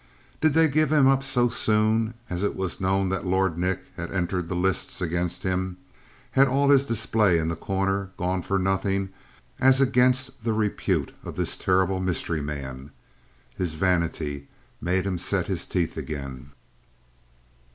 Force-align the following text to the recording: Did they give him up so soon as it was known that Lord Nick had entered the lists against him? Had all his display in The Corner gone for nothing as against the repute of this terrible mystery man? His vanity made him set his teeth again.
Did 0.41 0.53
they 0.55 0.67
give 0.67 0.91
him 0.91 1.05
up 1.07 1.21
so 1.21 1.47
soon 1.47 2.15
as 2.27 2.41
it 2.41 2.55
was 2.55 2.81
known 2.81 3.09
that 3.09 3.23
Lord 3.27 3.59
Nick 3.59 3.81
had 3.95 4.11
entered 4.11 4.49
the 4.49 4.55
lists 4.55 4.99
against 4.99 5.43
him? 5.43 5.77
Had 6.31 6.47
all 6.47 6.71
his 6.71 6.83
display 6.83 7.37
in 7.37 7.49
The 7.49 7.55
Corner 7.55 8.09
gone 8.17 8.41
for 8.41 8.57
nothing 8.57 9.09
as 9.59 9.79
against 9.79 10.43
the 10.43 10.53
repute 10.53 11.11
of 11.23 11.35
this 11.35 11.55
terrible 11.55 11.99
mystery 11.99 12.41
man? 12.41 12.89
His 13.55 13.75
vanity 13.75 14.47
made 14.81 15.05
him 15.05 15.19
set 15.19 15.45
his 15.45 15.67
teeth 15.67 15.95
again. 15.97 16.49